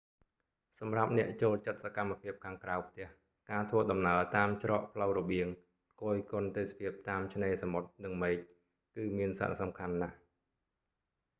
[0.79, 3.07] សម្រាប់អ្នកចូលចិត្តសកម្មភាពខាងក្រៅផ្ទះ
[3.51, 5.47] ការធ្វើដំណើរតាមច្រកផ្លូវរបៀង
[6.01, 8.35] គយគន់ទេសភាពតាមឆ្នេរសមុទ្រនិងមេឃ
[8.95, 10.17] គឺមានសារៈសំខាន់ណាស់